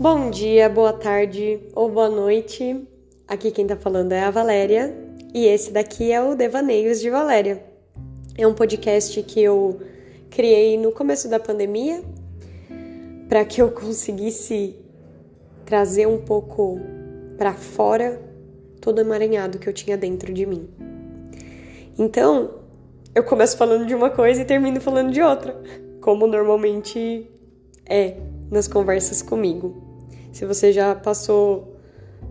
[0.00, 2.86] Bom dia, boa tarde ou boa noite.
[3.26, 4.96] Aqui quem tá falando é a Valéria
[5.34, 7.64] e esse daqui é o Devaneios de Valéria.
[8.36, 9.80] É um podcast que eu
[10.30, 12.00] criei no começo da pandemia
[13.28, 14.76] para que eu conseguisse
[15.64, 16.78] trazer um pouco
[17.36, 18.22] para fora
[18.80, 20.68] todo o emaranhado que eu tinha dentro de mim.
[21.98, 22.60] Então,
[23.12, 25.60] eu começo falando de uma coisa e termino falando de outra,
[26.00, 27.28] como normalmente
[27.84, 28.16] é
[28.48, 29.87] nas conversas comigo.
[30.38, 31.74] Se você já passou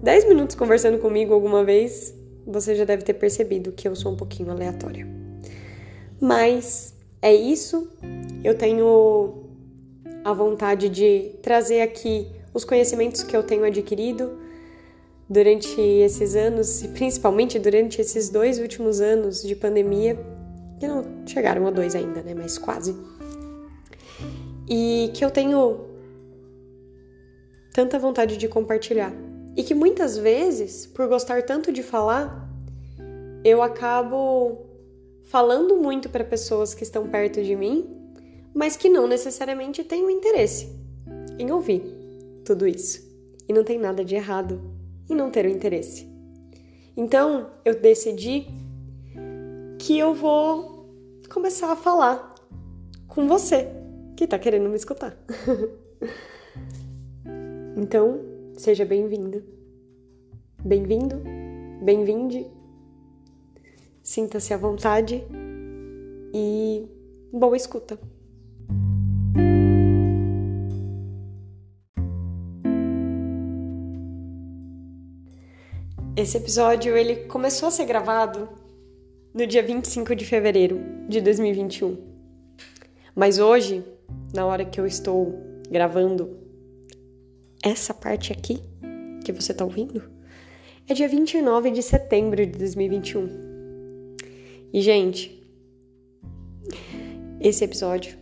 [0.01, 2.15] 10 minutos conversando comigo alguma vez,
[2.45, 5.05] você já deve ter percebido que eu sou um pouquinho aleatória.
[6.17, 7.85] Mas é isso.
[8.45, 9.43] Eu tenho
[10.23, 14.39] a vontade de trazer aqui os conhecimentos que eu tenho adquirido
[15.29, 20.17] durante esses anos, e principalmente durante esses dois últimos anos de pandemia,
[20.79, 22.33] que não chegaram a dois ainda, né?
[22.33, 22.95] Mas quase.
[24.65, 25.86] E que eu tenho
[27.77, 29.13] tanta vontade de compartilhar.
[29.55, 32.51] E que muitas vezes, por gostar tanto de falar,
[33.43, 34.65] eu acabo
[35.25, 37.87] falando muito para pessoas que estão perto de mim,
[38.51, 40.75] mas que não necessariamente têm o interesse
[41.37, 41.83] em ouvir
[42.43, 43.07] tudo isso.
[43.47, 44.59] E não tem nada de errado
[45.07, 46.09] em não ter o interesse.
[46.95, 48.47] Então, eu decidi
[49.77, 50.89] que eu vou
[51.29, 52.33] começar a falar
[53.07, 53.67] com você
[54.15, 55.15] que está querendo me escutar.
[57.79, 58.19] Então,
[58.57, 59.43] seja bem-vindo.
[60.65, 61.21] Bem-vindo,
[61.83, 62.47] bem-vinde.
[64.01, 65.23] Sinta-se à vontade
[66.33, 66.87] e
[67.31, 67.99] boa escuta.
[76.15, 78.49] Esse episódio ele começou a ser gravado
[79.35, 81.95] no dia 25 de fevereiro de 2021.
[83.13, 83.85] Mas hoje,
[84.33, 85.31] na hora que eu estou
[85.69, 86.46] gravando
[87.67, 88.61] essa parte aqui
[89.23, 90.01] que você tá ouvindo
[90.87, 94.15] é dia 29 de setembro de 2021.
[94.73, 95.43] E, gente,
[97.41, 98.17] esse episódio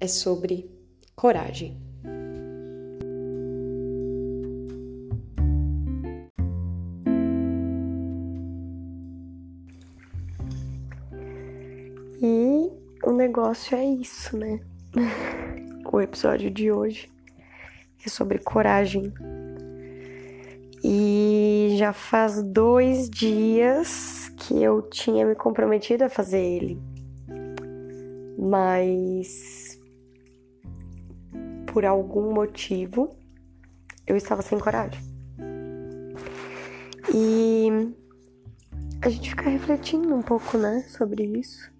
[0.00, 0.68] é sobre
[1.14, 1.80] coragem.
[12.20, 12.70] E
[13.04, 14.60] o negócio é isso, né?
[15.92, 17.13] o episódio de hoje
[18.04, 19.12] é sobre coragem.
[20.82, 26.78] E já faz dois dias que eu tinha me comprometido a fazer ele,
[28.38, 29.78] mas
[31.72, 33.16] por algum motivo
[34.06, 35.00] eu estava sem coragem.
[37.14, 37.68] E
[39.00, 41.73] a gente fica refletindo um pouco, né, sobre isso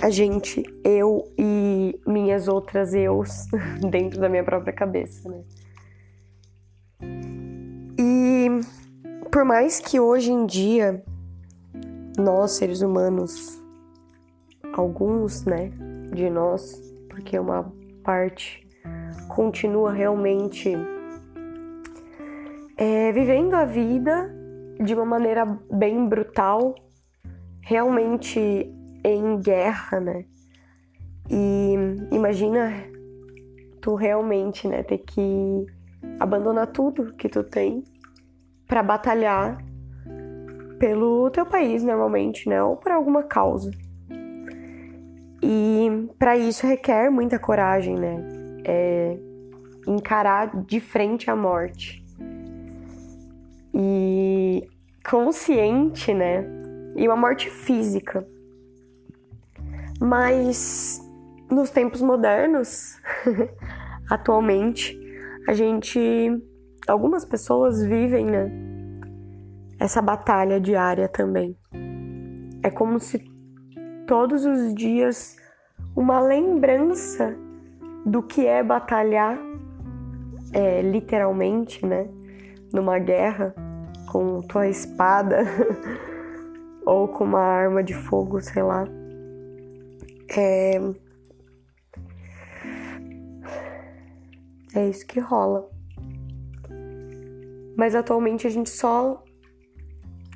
[0.00, 3.46] a gente, eu e minhas outras eus
[3.90, 5.42] dentro da minha própria cabeça, né?
[7.98, 8.48] E
[9.30, 11.02] por mais que hoje em dia
[12.16, 13.60] nós seres humanos,
[14.72, 15.70] alguns, né,
[16.12, 17.72] de nós, porque uma
[18.04, 18.66] parte
[19.28, 20.72] continua realmente
[22.76, 24.32] é, vivendo a vida
[24.80, 26.74] de uma maneira bem brutal,
[27.60, 28.72] realmente
[29.14, 30.24] em guerra, né?
[31.30, 31.74] E
[32.10, 32.72] imagina
[33.80, 35.66] tu realmente, né, ter que
[36.18, 37.84] abandonar tudo que tu tem
[38.66, 39.58] para batalhar
[40.78, 43.70] pelo teu país normalmente, né, ou por alguma causa.
[45.42, 48.16] E para isso requer muita coragem, né?
[48.64, 49.18] É
[49.86, 52.04] encarar de frente a morte.
[53.72, 54.68] E
[55.08, 56.44] consciente, né?
[56.96, 58.26] E uma morte física.
[60.00, 61.00] Mas
[61.50, 63.00] nos tempos modernos,
[64.08, 64.98] atualmente,
[65.46, 66.30] a gente.
[66.86, 68.50] Algumas pessoas vivem, né?
[69.78, 71.56] Essa batalha diária também.
[72.62, 73.18] É como se
[74.06, 75.36] todos os dias
[75.94, 77.36] uma lembrança
[78.06, 79.38] do que é batalhar,
[80.52, 82.08] é, literalmente, né?
[82.72, 83.54] Numa guerra
[84.10, 85.44] com tua espada
[86.86, 88.86] ou com uma arma de fogo, sei lá
[90.36, 90.80] é...
[94.74, 95.68] é isso que rola.
[97.76, 99.22] Mas atualmente a gente só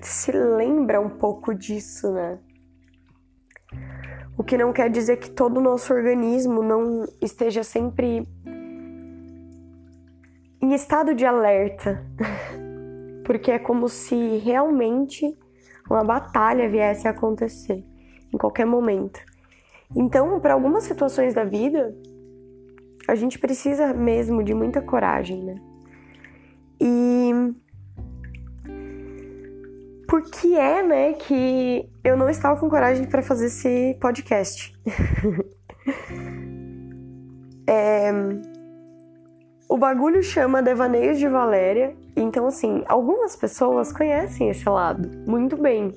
[0.00, 2.38] se lembra um pouco disso, né?
[4.36, 8.26] O que não quer dizer que todo o nosso organismo não esteja sempre
[10.60, 12.04] em estado de alerta.
[13.26, 15.36] Porque é como se realmente
[15.88, 17.84] uma batalha viesse a acontecer
[18.32, 19.20] em qualquer momento.
[19.94, 21.94] Então, para algumas situações da vida,
[23.06, 25.56] a gente precisa mesmo de muita coragem, né?
[26.80, 27.30] E
[30.08, 34.74] por que é, né, que eu não estava com coragem para fazer esse podcast?
[37.66, 38.12] é,
[39.68, 45.92] o bagulho chama Devaneios de Valéria, então assim, algumas pessoas conhecem esse lado muito bem.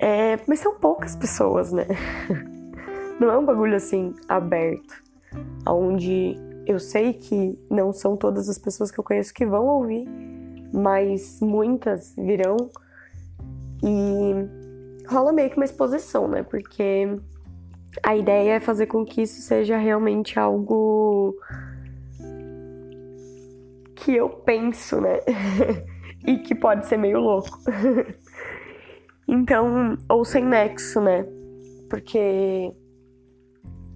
[0.00, 1.86] É, mas são poucas pessoas, né?
[3.20, 5.02] Não é um bagulho assim aberto,
[5.66, 6.36] onde
[6.66, 10.06] eu sei que não são todas as pessoas que eu conheço que vão ouvir,
[10.72, 12.56] mas muitas virão
[13.82, 16.42] e rola meio que uma exposição, né?
[16.42, 17.08] Porque
[18.02, 21.34] a ideia é fazer com que isso seja realmente algo
[23.96, 25.20] que eu penso, né?
[26.26, 27.58] e que pode ser meio louco.
[29.26, 31.26] então, ou sem nexo, né?
[31.88, 32.72] Porque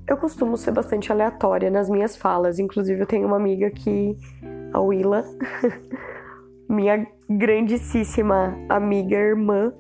[0.07, 2.59] eu costumo ser bastante aleatória nas minhas falas.
[2.59, 4.17] Inclusive, eu tenho uma amiga que,
[4.73, 5.25] a Willa,
[6.69, 9.73] minha grandíssima amiga irmã,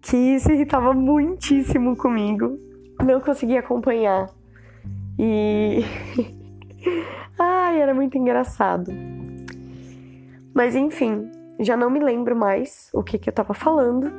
[0.00, 2.58] que se irritava muitíssimo comigo,
[3.04, 4.28] não conseguia acompanhar.
[5.18, 5.84] E.
[7.38, 8.92] Ai, era muito engraçado.
[10.54, 14.10] Mas enfim, já não me lembro mais o que, que eu tava falando.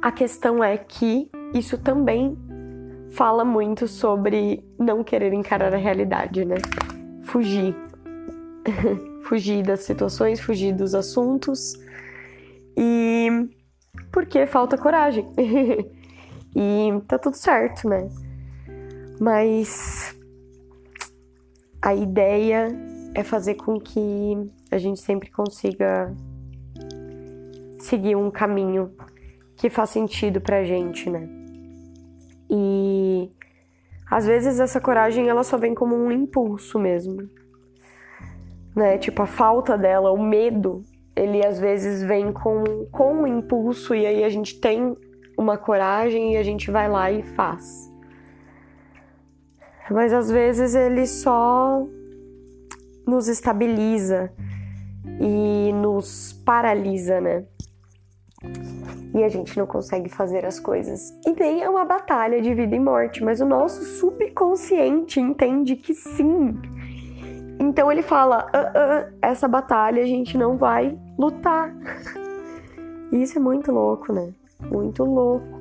[0.00, 2.36] A questão é que isso também
[3.12, 6.56] fala muito sobre não querer encarar a realidade, né?
[7.24, 7.74] Fugir.
[9.24, 11.74] fugir das situações, fugir dos assuntos.
[12.76, 13.48] E
[14.10, 15.26] porque falta coragem.
[16.56, 18.08] e tá tudo certo, né?
[19.20, 20.16] Mas
[21.80, 22.68] a ideia
[23.14, 26.14] é fazer com que a gente sempre consiga
[27.78, 28.90] seguir um caminho
[29.56, 31.41] que faz sentido pra gente, né?
[32.54, 33.30] E
[34.10, 37.30] às vezes essa coragem ela só vem como um impulso mesmo.
[38.76, 38.98] Né?
[38.98, 40.84] Tipo a falta dela, o medo,
[41.16, 44.94] ele às vezes vem com com um impulso e aí a gente tem
[45.38, 47.90] uma coragem e a gente vai lá e faz.
[49.90, 51.86] Mas às vezes ele só
[53.06, 54.30] nos estabiliza
[55.18, 57.46] e nos paralisa, né?
[59.14, 61.12] E a gente não consegue fazer as coisas.
[61.26, 65.94] E nem é uma batalha de vida e morte, mas o nosso subconsciente entende que
[65.94, 66.58] sim.
[67.58, 71.74] Então ele fala: ah, ah, essa batalha a gente não vai lutar.
[73.12, 74.32] E isso é muito louco, né?
[74.58, 75.60] Muito louco.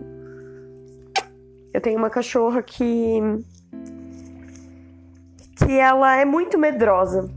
[1.73, 3.19] Eu tenho uma cachorra que.
[5.57, 7.29] que ela é muito medrosa.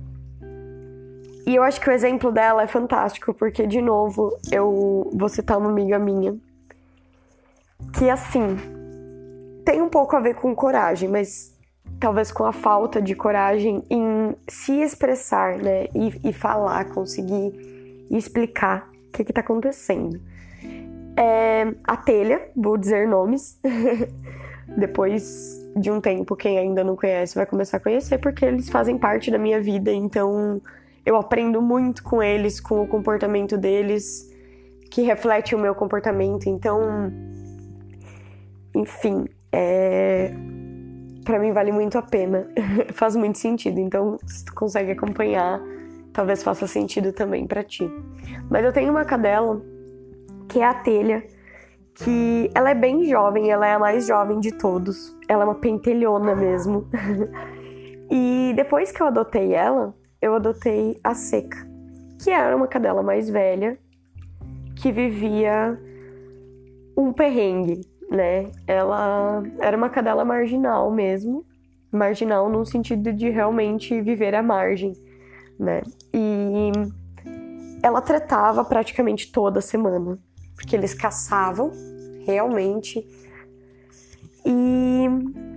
[1.46, 5.58] E eu acho que o exemplo dela é fantástico, porque, de novo, eu vou citar
[5.58, 6.35] uma amiga minha.
[7.93, 8.56] Que, assim,
[9.64, 11.55] tem um pouco a ver com coragem, mas
[12.00, 15.87] talvez com a falta de coragem em se expressar, né?
[15.94, 17.52] E, e falar, conseguir
[18.11, 20.20] explicar o que, que tá acontecendo.
[21.17, 23.61] É, a telha, vou dizer nomes.
[24.79, 28.97] Depois de um tempo, quem ainda não conhece vai começar a conhecer, porque eles fazem
[28.97, 30.61] parte da minha vida, então
[31.05, 34.31] eu aprendo muito com eles, com o comportamento deles,
[34.91, 36.47] que reflete o meu comportamento.
[36.47, 37.12] Então,
[38.75, 40.33] enfim, é...
[41.25, 42.49] para mim vale muito a pena,
[42.95, 43.78] faz muito sentido.
[43.78, 45.61] Então, se tu consegue acompanhar,
[46.12, 47.90] talvez faça sentido também para ti.
[48.49, 49.61] Mas eu tenho uma cadela
[50.49, 51.25] que é a telha,
[51.95, 55.17] que ela é bem jovem, ela é a mais jovem de todos.
[55.28, 56.88] Ela é uma pentelhona mesmo.
[58.11, 61.69] e depois que eu adotei ela, eu adotei a Seca,
[62.19, 63.78] que era uma cadela mais velha
[64.75, 65.78] que vivia
[66.97, 68.50] um perrengue, né?
[68.66, 71.45] Ela era uma cadela marginal mesmo,
[71.93, 74.95] marginal no sentido de realmente viver à margem,
[75.61, 75.83] né?
[76.14, 76.73] E
[77.83, 80.19] ela tretava praticamente toda semana,
[80.54, 81.71] porque eles caçavam
[82.25, 83.07] realmente.
[84.47, 85.07] E,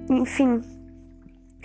[0.09, 0.61] enfim,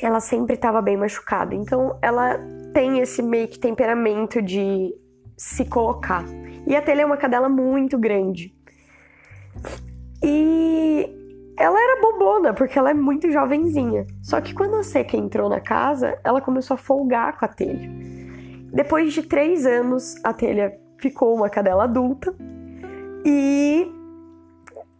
[0.00, 1.52] ela sempre estava bem machucada.
[1.52, 2.38] Então, ela
[2.73, 4.95] tem esse meio que temperamento de
[5.37, 6.25] se colocar.
[6.67, 8.55] E a telha é uma cadela muito grande.
[10.23, 11.09] E
[11.59, 14.07] ela era bobona, porque ela é muito jovenzinha.
[14.23, 17.91] Só que quando a seca entrou na casa, ela começou a folgar com a telha.
[18.73, 22.35] Depois de três anos, a telha ficou uma cadela adulta
[23.25, 23.87] e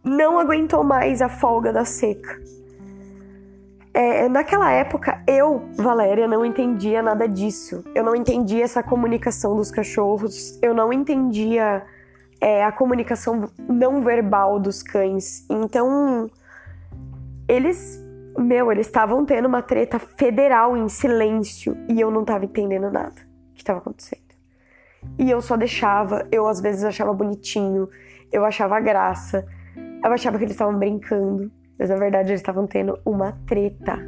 [0.03, 2.39] não aguentou mais a folga da seca.
[3.93, 7.83] É, naquela época, eu, Valéria, não entendia nada disso.
[7.93, 11.83] Eu não entendia essa comunicação dos cachorros, eu não entendia
[12.41, 15.45] é, a comunicação não verbal dos cães.
[15.49, 16.29] Então,
[17.47, 18.01] eles
[18.37, 23.21] meu, eles estavam tendo uma treta federal em silêncio e eu não tava entendendo nada
[23.53, 24.21] que estava acontecendo.
[25.19, 27.87] E eu só deixava, eu às vezes achava bonitinho,
[28.31, 29.45] eu achava graça,
[30.03, 33.99] eu achava que eles estavam brincando, mas na verdade eles estavam tendo uma treta,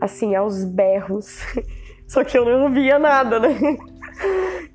[0.00, 1.40] assim, aos berros.
[2.06, 3.48] Só que eu não via nada, né?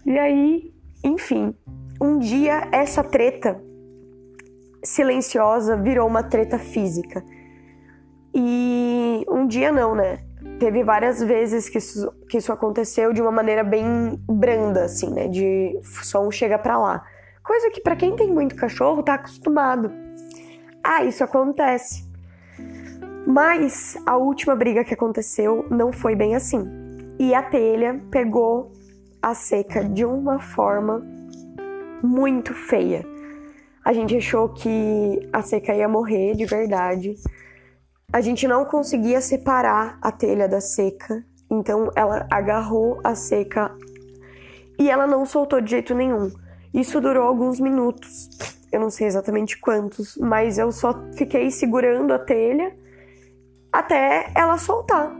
[0.06, 0.74] E aí,
[1.04, 1.54] enfim,
[2.02, 3.62] um dia essa treta
[4.84, 7.24] silenciosa virou uma treta física.
[8.34, 10.20] E um dia não, né?
[10.60, 15.28] Teve várias vezes que isso, que isso aconteceu de uma maneira bem branda, assim, né?
[15.28, 17.04] De só um chega pra lá.
[17.44, 19.92] Coisa que para quem tem muito cachorro tá acostumado.
[20.84, 22.09] Ah, isso acontece.
[23.30, 26.68] Mas a última briga que aconteceu não foi bem assim.
[27.20, 28.72] E a telha pegou
[29.22, 31.06] a seca de uma forma
[32.02, 33.06] muito feia.
[33.86, 37.14] A gente achou que a seca ia morrer de verdade.
[38.12, 43.72] A gente não conseguia separar a telha da seca, então ela agarrou a seca
[44.80, 46.32] e ela não soltou de jeito nenhum.
[46.74, 48.28] Isso durou alguns minutos,
[48.72, 52.74] eu não sei exatamente quantos, mas eu só fiquei segurando a telha
[53.72, 55.12] até ela soltar.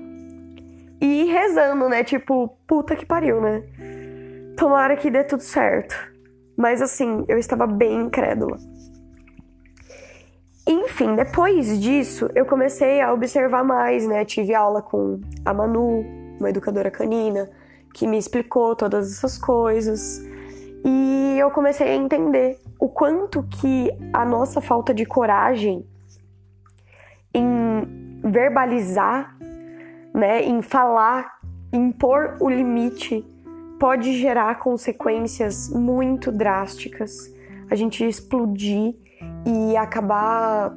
[1.02, 2.04] E rezando, né?
[2.04, 3.64] Tipo, puta que pariu, né?
[4.58, 5.96] Tomara que dê tudo certo.
[6.58, 8.58] Mas assim, eu estava bem incrédula.
[10.68, 14.26] Enfim, depois disso, eu comecei a observar mais, né?
[14.26, 16.06] Tive aula com a Manu,
[16.38, 17.50] uma educadora canina,
[17.94, 20.22] que me explicou todas essas coisas.
[20.86, 25.86] E eu comecei a entender o quanto que a nossa falta de coragem
[27.34, 27.99] em
[28.30, 29.36] verbalizar,
[30.14, 31.40] né, em falar,
[31.72, 33.26] impor o limite
[33.80, 37.34] pode gerar consequências muito drásticas.
[37.70, 38.96] A gente explodir
[39.46, 40.76] e acabar,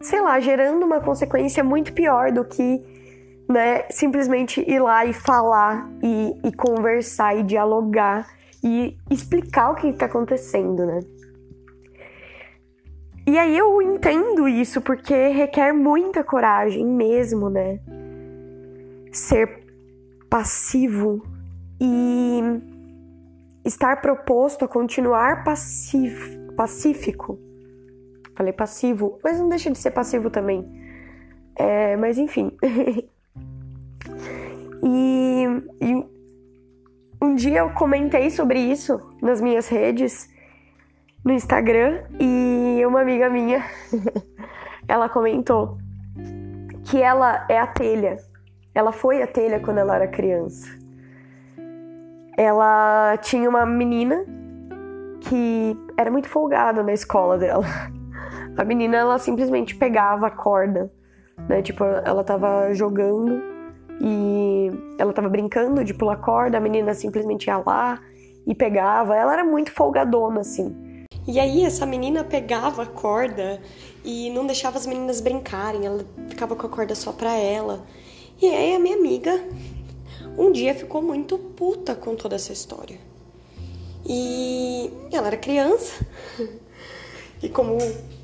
[0.00, 2.82] sei lá, gerando uma consequência muito pior do que
[3.48, 8.26] né, simplesmente ir lá e falar e, e conversar e dialogar
[8.62, 11.00] e explicar o que está acontecendo, né?
[13.26, 17.80] E aí eu entendo isso porque requer muita coragem mesmo, né?
[19.10, 19.64] Ser
[20.28, 21.22] passivo
[21.80, 22.40] e
[23.64, 25.42] estar proposto a continuar
[26.56, 27.38] pacífico.
[28.36, 30.68] Falei passivo, mas não deixa de ser passivo também.
[31.56, 32.50] É, mas enfim.
[34.82, 35.44] e,
[35.80, 36.04] e
[37.22, 40.28] um dia eu comentei sobre isso nas minhas redes,
[41.24, 43.64] no Instagram, e uma amiga minha,
[44.86, 45.78] ela comentou
[46.84, 48.18] que ela é a telha
[48.74, 50.66] ela foi a telha quando ela era criança.
[52.36, 54.26] Ela tinha uma menina
[55.20, 57.64] que era muito folgada na escola dela.
[58.56, 60.88] A menina, ela simplesmente pegava a corda,
[61.48, 61.60] né?
[61.60, 63.42] Tipo, ela tava jogando
[64.00, 67.98] e ela tava brincando de pular corda, a menina simplesmente ia lá
[68.46, 69.16] e pegava.
[69.16, 70.72] Ela era muito folgadona, assim.
[71.26, 73.60] E aí, essa menina pegava a corda
[74.04, 77.86] e não deixava as meninas brincarem, ela ficava com a corda só pra ela.
[78.40, 79.42] E aí a minha amiga
[80.36, 82.98] um dia ficou muito puta com toda essa história.
[84.04, 86.04] E ela era criança.
[87.42, 87.76] E como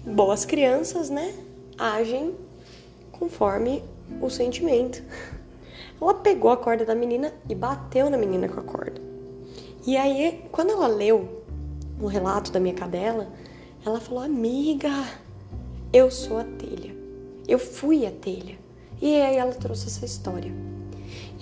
[0.03, 1.35] boas crianças, né,
[1.77, 2.35] agem
[3.13, 3.85] conforme
[4.19, 5.03] o sentimento.
[6.01, 8.99] Ela pegou a corda da menina e bateu na menina com a corda.
[9.87, 11.40] E aí, quando ela leu
[12.01, 13.29] o relato da minha cadela,
[13.85, 14.91] ela falou: Amiga,
[15.93, 16.95] eu sou a telha.
[17.47, 18.59] Eu fui a telha.
[19.01, 20.53] E aí ela trouxe essa história.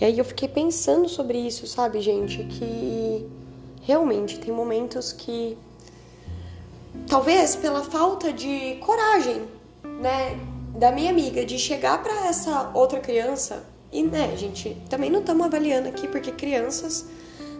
[0.00, 2.44] E aí eu fiquei pensando sobre isso, sabe, gente?
[2.44, 3.26] Que
[3.82, 5.58] realmente tem momentos que
[7.08, 9.42] talvez pela falta de coragem,
[10.00, 10.38] né,
[10.76, 15.46] da minha amiga de chegar para essa outra criança e, né, gente, também não estamos
[15.46, 17.06] avaliando aqui porque crianças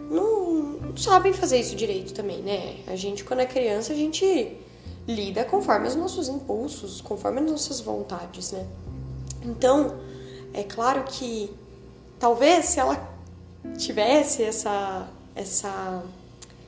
[0.09, 2.77] não sabem fazer isso direito também, né?
[2.87, 4.57] A gente quando é criança, a gente
[5.07, 8.67] lida conforme os nossos impulsos, conforme as nossas vontades, né?
[9.43, 9.99] Então,
[10.53, 11.51] é claro que
[12.19, 13.09] talvez se ela
[13.77, 16.03] tivesse essa essa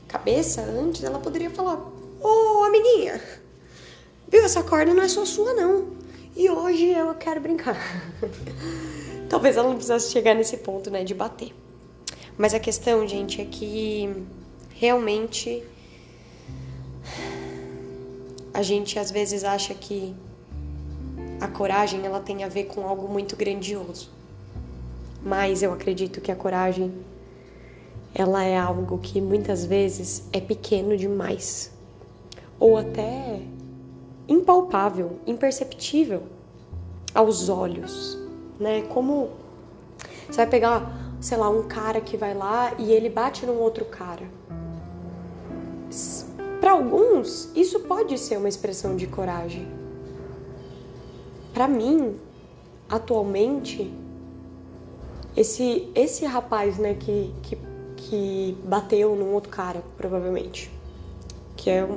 [0.07, 1.77] cabeça antes, ela poderia falar:
[2.21, 3.21] "Ô, oh, amiguinha,
[4.27, 6.00] viu essa corda não é só sua não.
[6.35, 7.77] E hoje eu quero brincar".
[9.29, 11.53] talvez ela não precisasse chegar nesse ponto, né, de bater.
[12.41, 14.25] Mas a questão, gente, é que
[14.74, 15.63] realmente
[18.51, 20.15] a gente às vezes acha que
[21.39, 24.10] a coragem ela tem a ver com algo muito grandioso.
[25.24, 26.91] Mas eu acredito que a coragem
[28.12, 31.71] ela é algo que muitas vezes é pequeno demais
[32.60, 33.39] ou até
[34.27, 36.24] impalpável, imperceptível.
[37.13, 38.17] aos olhos,
[38.60, 38.81] né?
[38.89, 39.29] Como
[40.27, 43.85] você vai pegar, sei lá, um cara que vai lá e ele bate num outro
[43.85, 44.27] cara.
[46.59, 49.67] Para alguns, isso pode ser uma expressão de coragem.
[51.53, 52.17] Para mim,
[52.89, 53.93] atualmente,
[55.37, 57.57] esse esse rapaz, né, que, que,
[57.95, 60.71] que bateu num outro cara, provavelmente,
[61.55, 61.87] que é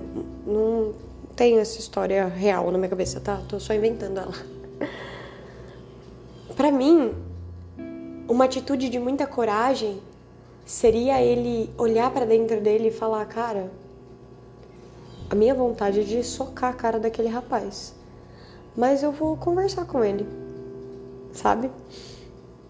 [0.46, 0.94] não
[1.34, 3.42] tenho essa história real na minha cabeça, tá?
[3.48, 4.34] Tô só inventando ela.
[6.54, 7.12] Para mim,
[8.28, 10.00] uma atitude de muita coragem
[10.64, 13.70] seria ele olhar para dentro dele e falar, cara,
[15.28, 17.94] a minha vontade é de socar a cara daquele rapaz.
[18.76, 20.26] Mas eu vou conversar com ele.
[21.32, 21.70] Sabe?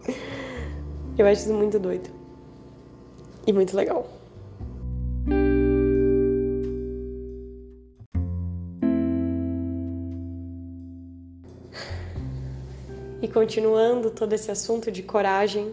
[1.17, 2.11] Eu acho isso muito doido.
[3.47, 4.07] E muito legal.
[13.35, 15.73] Continuando todo esse assunto de coragem,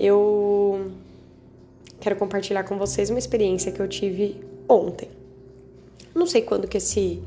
[0.00, 0.90] eu
[2.00, 5.10] quero compartilhar com vocês uma experiência que eu tive ontem.
[6.14, 7.22] Não sei quando que esse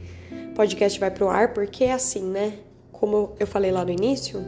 [0.55, 2.57] podcast vai pro ar, porque é assim, né?
[2.91, 4.43] Como eu falei lá no início,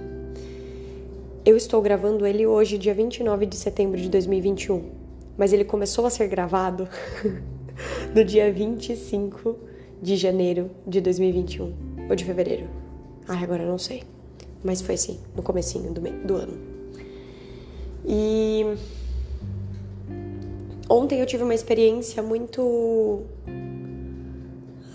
[1.46, 4.84] eu estou gravando ele hoje, dia 29 de setembro de 2021,
[5.38, 6.90] mas ele começou a ser gravado
[8.16, 9.56] no dia 25
[10.02, 11.72] de janeiro de 2021
[12.10, 12.87] ou de fevereiro.
[13.28, 14.04] Ah, agora eu não sei.
[14.64, 16.58] Mas foi assim, no comecinho do, do ano.
[18.06, 18.78] E
[20.90, 23.24] Ontem eu tive uma experiência muito.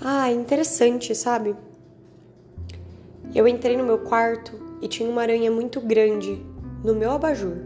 [0.01, 1.55] Ah, interessante, sabe?
[3.35, 6.43] Eu entrei no meu quarto e tinha uma aranha muito grande
[6.83, 7.57] no meu abajur,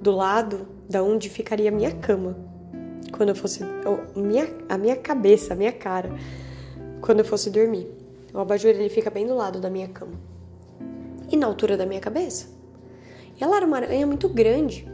[0.00, 2.36] do lado da onde ficaria a minha cama,
[3.12, 3.62] quando eu fosse.
[4.16, 6.10] minha, a minha cabeça, a minha cara,
[7.00, 7.88] quando eu fosse dormir.
[8.32, 10.18] O abajur ele fica bem do lado da minha cama
[11.30, 12.48] e na altura da minha cabeça.
[13.38, 14.86] E ela era uma aranha muito grande.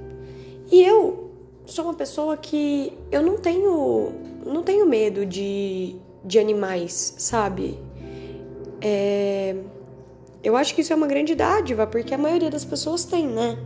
[0.70, 1.30] E eu
[1.64, 4.12] sou uma pessoa que eu não tenho
[4.44, 7.78] não tenho medo de, de animais, sabe?
[8.80, 9.56] É,
[10.42, 13.58] eu acho que isso é uma grande dádiva, porque a maioria das pessoas tem, né?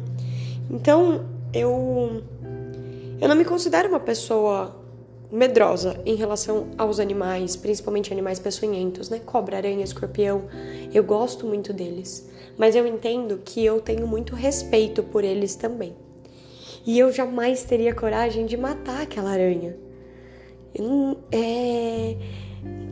[0.71, 2.23] Então, eu
[3.21, 4.80] eu não me considero uma pessoa
[5.31, 9.21] medrosa em relação aos animais, principalmente animais peçonhentos, né?
[9.25, 10.45] Cobra, aranha, escorpião.
[10.93, 15.95] Eu gosto muito deles, mas eu entendo que eu tenho muito respeito por eles também.
[16.87, 19.77] E eu jamais teria coragem de matar aquela aranha.
[21.31, 22.17] É...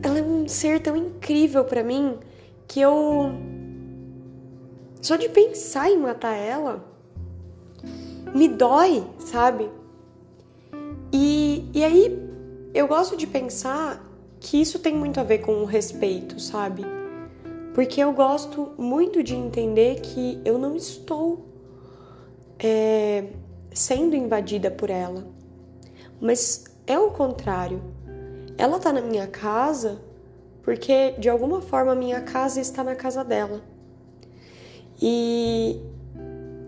[0.01, 2.17] Ela é um ser tão incrível para mim
[2.67, 3.31] que eu.
[5.01, 6.89] Só de pensar em matar ela
[8.33, 9.69] me dói, sabe?
[11.11, 12.28] E, e aí
[12.73, 14.05] eu gosto de pensar
[14.39, 16.83] que isso tem muito a ver com o respeito, sabe?
[17.73, 21.45] Porque eu gosto muito de entender que eu não estou
[22.57, 23.25] é,
[23.73, 25.27] sendo invadida por ela.
[26.19, 27.81] Mas é o contrário.
[28.57, 30.01] Ela tá na minha casa
[30.63, 33.61] porque de alguma forma a minha casa está na casa dela.
[35.01, 35.81] E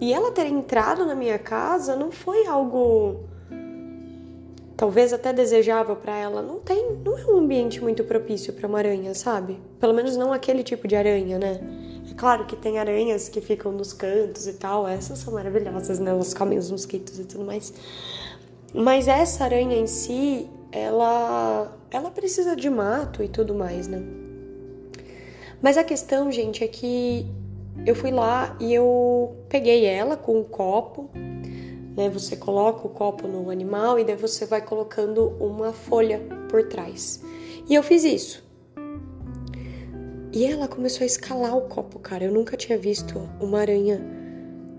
[0.01, 3.25] e ela ter entrado na minha casa não foi algo
[4.81, 6.41] talvez até desejável para ela.
[6.41, 9.59] Não tem, não é um ambiente muito propício para uma aranha, sabe?
[9.79, 11.61] Pelo menos não aquele tipo de aranha, né?
[12.09, 16.09] É claro que tem aranhas que ficam nos cantos e tal, essas são maravilhosas, né?
[16.09, 17.71] Elas comem os mosquitos e tudo mais.
[18.73, 24.01] Mas essa aranha em si, ela, ela precisa de mato e tudo mais, né?
[25.61, 27.27] Mas a questão, gente, é que
[27.85, 31.07] eu fui lá e eu peguei ela com um copo,
[31.95, 32.09] né?
[32.09, 37.21] Você coloca o copo no animal e daí você vai colocando uma folha por trás.
[37.69, 38.43] E eu fiz isso.
[40.33, 42.23] E ela começou a escalar o copo, cara.
[42.23, 44.01] Eu nunca tinha visto uma aranha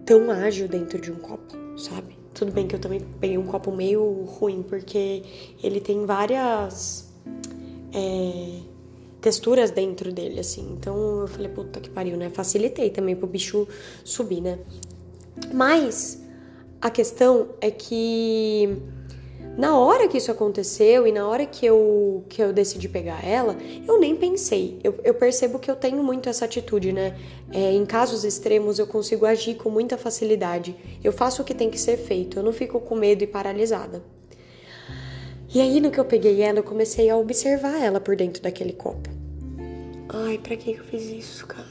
[0.07, 2.17] tão ágil dentro de um copo, sabe?
[2.33, 5.23] Tudo bem que eu também peguei um copo meio ruim, porque
[5.63, 7.13] ele tem várias
[7.93, 8.61] é,
[9.21, 10.75] texturas dentro dele, assim.
[10.79, 12.31] Então eu falei, puta que pariu, né?
[12.31, 13.69] Facilitei também pro bicho
[14.03, 14.59] subir, né?
[15.53, 16.22] Mas
[16.83, 18.77] a questão é que
[19.57, 23.57] na hora que isso aconteceu e na hora que eu, que eu decidi pegar ela,
[23.87, 24.81] eu nem pensei.
[24.83, 27.17] Eu, eu percebo que eu tenho muito essa atitude, né?
[27.53, 30.75] É, em casos extremos eu consigo agir com muita facilidade.
[31.05, 34.03] Eu faço o que tem que ser feito, eu não fico com medo e paralisada.
[35.55, 38.73] E aí, no que eu peguei ela, eu comecei a observar ela por dentro daquele
[38.73, 39.09] copo.
[40.09, 41.67] Ai, pra que eu fiz isso, cara?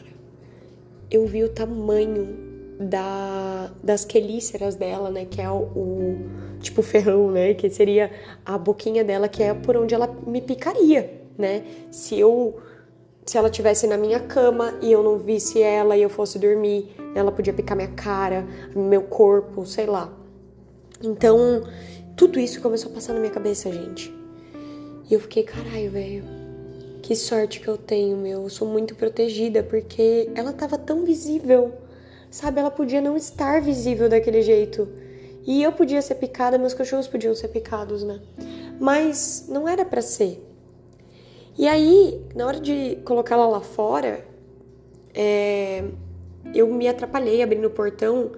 [1.09, 2.50] Eu vi o tamanho
[2.81, 5.25] da, das quelíceras dela, né?
[5.25, 7.53] Que é o, o tipo ferrão, né?
[7.53, 8.11] Que seria
[8.45, 11.63] a boquinha dela, que é por onde ela me picaria, né?
[11.91, 12.59] Se eu
[13.25, 16.93] se ela tivesse na minha cama e eu não visse ela e eu fosse dormir,
[17.15, 20.11] ela podia picar minha cara, meu corpo, sei lá.
[21.03, 21.63] Então,
[22.17, 24.13] tudo isso começou a passar na minha cabeça, gente.
[25.09, 26.23] E eu fiquei, caralho, velho.
[27.01, 28.43] Que sorte que eu tenho, meu.
[28.43, 31.73] Eu sou muito protegida porque ela tava tão visível.
[32.31, 34.87] Sabe, ela podia não estar visível daquele jeito.
[35.45, 38.21] E eu podia ser picada, meus cachorros podiam ser picados, né?
[38.79, 40.41] Mas não era para ser.
[41.57, 44.25] E aí, na hora de colocá-la lá fora,
[45.13, 45.83] é,
[46.55, 48.31] eu me atrapalhei abrindo o portão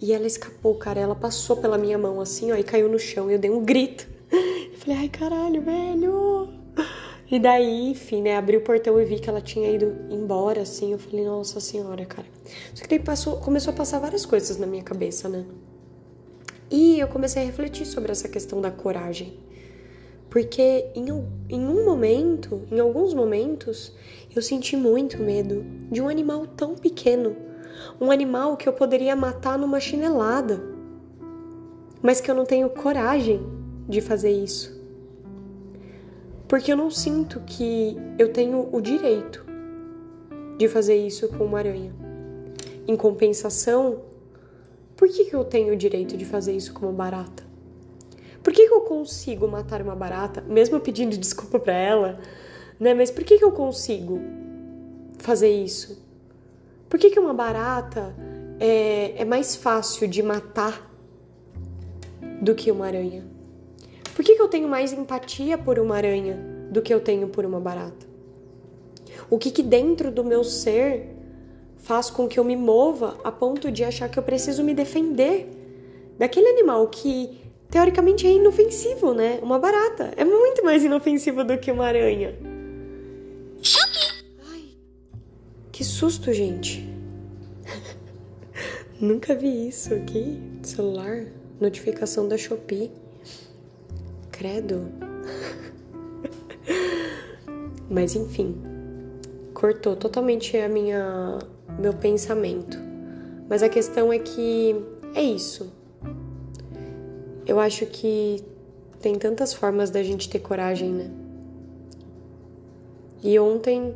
[0.00, 0.98] e ela escapou, cara.
[0.98, 3.30] Ela passou pela minha mão assim, ó, e caiu no chão.
[3.30, 4.08] E eu dei um grito.
[4.72, 6.55] Eu falei, ai caralho, velho.
[7.28, 10.92] E daí, enfim, né, abri o portão e vi que ela tinha ido embora, assim.
[10.92, 12.26] Eu falei, nossa senhora, cara.
[12.72, 15.44] Só que daí passou, começou a passar várias coisas na minha cabeça, né?
[16.70, 19.38] E eu comecei a refletir sobre essa questão da coragem.
[20.30, 21.06] Porque em,
[21.48, 23.92] em um momento, em alguns momentos,
[24.34, 27.36] eu senti muito medo de um animal tão pequeno.
[28.00, 30.62] Um animal que eu poderia matar numa chinelada.
[32.00, 33.40] Mas que eu não tenho coragem
[33.88, 34.75] de fazer isso.
[36.48, 39.44] Porque eu não sinto que eu tenho o direito
[40.56, 41.92] de fazer isso com uma aranha.
[42.86, 44.02] Em compensação,
[44.96, 47.44] por que, que eu tenho o direito de fazer isso com uma barata?
[48.42, 52.20] Por que, que eu consigo matar uma barata, mesmo pedindo desculpa para ela,
[52.78, 52.94] né?
[52.94, 54.20] Mas por que, que eu consigo
[55.18, 56.00] fazer isso?
[56.88, 58.14] Por que, que uma barata
[58.60, 60.88] é, é mais fácil de matar
[62.40, 63.35] do que uma aranha?
[64.16, 66.38] Por que, que eu tenho mais empatia por uma aranha
[66.70, 68.06] do que eu tenho por uma barata?
[69.28, 71.14] O que, que dentro do meu ser
[71.76, 75.46] faz com que eu me mova a ponto de achar que eu preciso me defender
[76.18, 77.38] daquele animal que
[77.70, 79.38] teoricamente é inofensivo, né?
[79.42, 82.34] Uma barata é muito mais inofensivo do que uma aranha.
[84.50, 84.64] Ai,
[85.70, 86.88] que susto, gente.
[88.98, 91.26] Nunca vi isso aqui celular.
[91.60, 92.90] Notificação da Shopee.
[94.38, 94.88] Credo.
[97.88, 98.54] Mas enfim,
[99.54, 101.38] cortou totalmente a minha
[101.78, 102.78] meu pensamento.
[103.48, 104.76] Mas a questão é que
[105.14, 105.72] é isso.
[107.46, 108.44] Eu acho que
[109.00, 111.10] tem tantas formas da gente ter coragem, né?
[113.22, 113.94] E ontem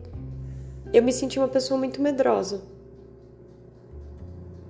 [0.92, 2.62] eu me senti uma pessoa muito medrosa.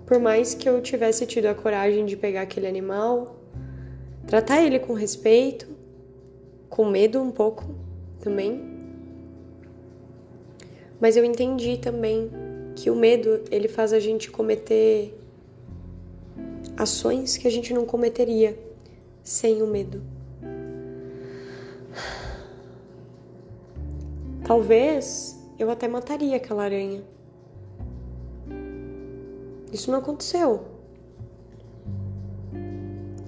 [0.06, 3.39] Por mais que eu tivesse tido a coragem de pegar aquele animal,
[4.30, 5.66] tratar ele com respeito,
[6.68, 7.64] com medo um pouco
[8.20, 8.62] também.
[11.00, 12.30] Mas eu entendi também
[12.76, 15.18] que o medo ele faz a gente cometer
[16.76, 18.56] ações que a gente não cometeria
[19.20, 20.00] sem o medo.
[24.44, 27.02] Talvez eu até mataria aquela aranha.
[29.72, 30.69] Isso não aconteceu.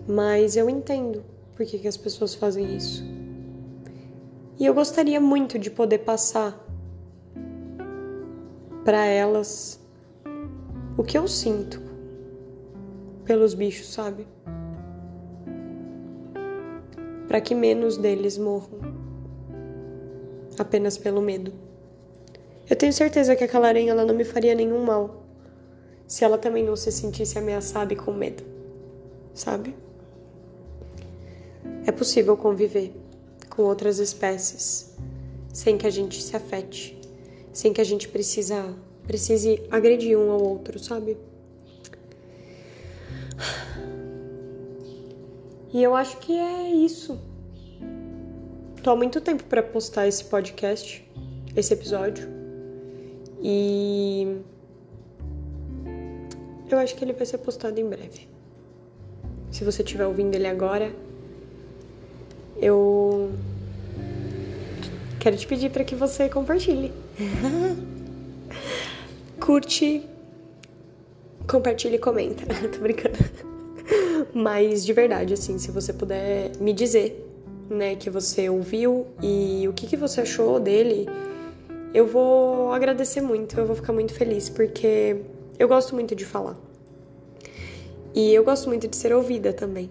[0.06, 1.24] Mas eu entendo
[1.56, 3.04] por que, que as pessoas fazem isso.
[4.58, 6.58] E eu gostaria muito de poder passar
[8.84, 9.80] para elas
[10.96, 11.80] o que eu sinto
[13.24, 14.26] pelos bichos, sabe?
[17.32, 18.78] para que menos deles morram
[20.58, 21.50] apenas pelo medo.
[22.68, 25.24] Eu tenho certeza que aquela aranha ela não me faria nenhum mal
[26.06, 28.42] se ela também não se sentisse ameaçada e com medo,
[29.32, 29.74] sabe?
[31.86, 32.92] É possível conviver
[33.50, 34.96] com outras espécies
[35.52, 36.98] sem que a gente se afete,
[37.52, 38.74] sem que a gente precisa,
[39.06, 41.16] precise agredir um ao outro, sabe?
[45.72, 47.18] E eu acho que é isso.
[48.82, 51.02] Tô há muito tempo para postar esse podcast,
[51.56, 52.28] esse episódio.
[53.40, 54.38] E
[56.70, 58.28] eu acho que ele vai ser postado em breve.
[59.50, 60.94] Se você estiver ouvindo ele agora,
[62.62, 63.32] eu
[65.18, 66.92] quero te pedir para que você compartilhe.
[69.40, 70.06] Curte,
[71.50, 72.46] compartilhe e comenta.
[72.70, 73.18] Tô brincando.
[74.32, 77.28] Mas de verdade, assim, se você puder me dizer,
[77.68, 81.08] né, que você ouviu e o que, que você achou dele,
[81.92, 85.16] eu vou agradecer muito, eu vou ficar muito feliz, porque
[85.58, 86.56] eu gosto muito de falar.
[88.14, 89.90] E eu gosto muito de ser ouvida também.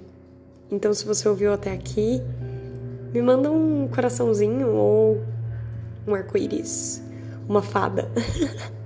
[0.71, 2.21] Então, se você ouviu até aqui,
[3.13, 5.21] me manda um coraçãozinho ou
[6.07, 7.03] um arco-íris,
[7.47, 8.09] uma fada,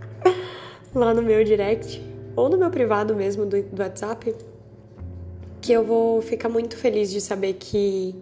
[0.93, 2.01] lá no meu direct
[2.35, 4.35] ou no meu privado mesmo do, do WhatsApp
[5.61, 8.13] que eu vou ficar muito feliz de saber que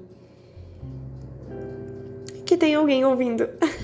[2.45, 3.49] que tem alguém ouvindo.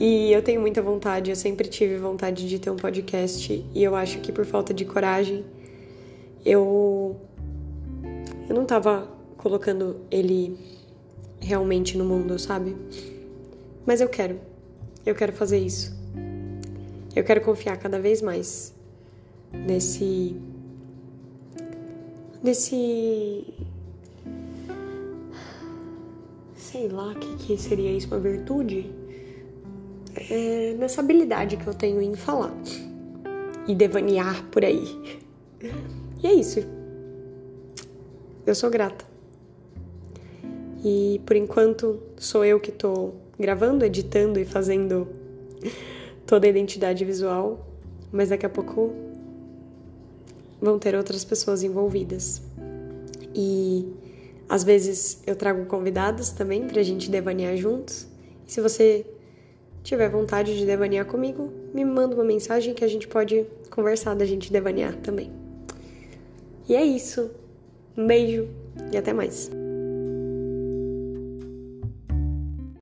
[0.00, 3.96] E eu tenho muita vontade, eu sempre tive vontade de ter um podcast e eu
[3.96, 5.44] acho que por falta de coragem
[6.44, 7.16] eu
[8.48, 10.58] eu não tava colocando ele
[11.40, 12.76] realmente no mundo, sabe?
[13.86, 14.38] Mas eu quero.
[15.06, 15.96] Eu quero fazer isso.
[17.16, 18.74] Eu quero confiar cada vez mais
[19.50, 20.36] nesse
[22.42, 23.46] nesse
[26.54, 28.92] sei lá o que, que seria isso, uma virtude?
[30.30, 32.52] É, nessa habilidade que eu tenho em falar
[33.66, 35.18] e devanear por aí.
[36.22, 36.60] E é isso.
[38.44, 39.07] Eu sou grata.
[40.88, 45.06] E por enquanto sou eu que tô gravando, editando e fazendo
[46.26, 47.68] toda a identidade visual,
[48.10, 48.90] mas daqui a pouco
[50.58, 52.40] vão ter outras pessoas envolvidas.
[53.34, 53.86] E
[54.48, 58.08] às vezes eu trago convidados também pra gente devanear juntos.
[58.46, 59.04] E se você
[59.82, 64.24] tiver vontade de devanear comigo, me manda uma mensagem que a gente pode conversar da
[64.24, 65.30] gente devanear também.
[66.66, 67.30] E é isso.
[67.94, 68.48] Um beijo
[68.90, 69.50] e até mais.